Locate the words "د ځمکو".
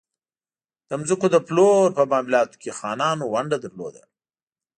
0.89-1.27